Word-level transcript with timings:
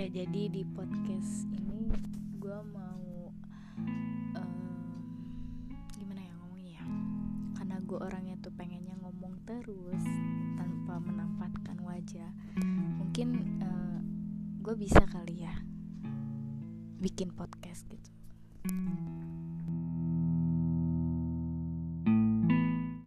Oke, 0.00 0.16
jadi 0.16 0.48
di 0.48 0.64
podcast 0.64 1.44
ini 1.52 1.92
gue 2.40 2.58
mau 2.72 3.28
eh, 4.32 4.96
gimana 5.92 6.24
ya 6.24 6.32
ngomongnya 6.40 6.72
ya? 6.80 6.84
Karena 7.60 7.76
gue 7.84 7.98
orangnya 8.00 8.40
tuh 8.40 8.48
pengennya 8.56 8.96
ngomong 8.96 9.44
terus 9.44 10.00
tanpa 10.56 11.04
menampakkan 11.04 11.84
wajah. 11.84 12.32
Mungkin 12.96 13.60
eh, 13.60 14.00
gue 14.64 14.72
bisa 14.72 15.04
kali 15.04 15.44
ya 15.44 15.52
bikin 17.04 17.36
podcast 17.36 17.84
gitu. 17.92 18.08